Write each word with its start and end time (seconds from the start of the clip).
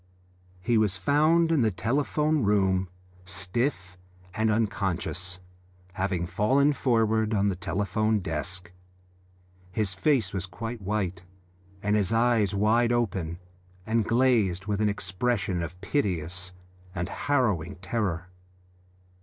He 0.61 0.79
was 0.79 0.97
found 0.97 1.51
in 1.51 1.61
the 1.61 1.69
telephone 1.69 2.41
room 2.41 2.89
stiff 3.23 3.99
and 4.33 4.49
unconscious, 4.49 5.37
having 5.93 6.25
fallen 6.25 6.73
forward 6.73 7.35
on 7.35 7.49
the 7.49 7.55
telephone 7.55 8.19
desk. 8.19 8.71
His 9.71 9.93
face 9.93 10.33
was 10.33 10.47
quite 10.47 10.81
white, 10.81 11.21
and 11.83 11.95
his 11.95 12.11
eyes 12.11 12.55
wide 12.55 12.91
open 12.91 13.37
and 13.85 14.03
glazed 14.03 14.65
with 14.65 14.81
an 14.81 14.89
expression 14.89 15.61
of 15.61 15.79
piteous 15.81 16.51
and 16.95 17.07
harrowing 17.07 17.75
terror. 17.75 18.29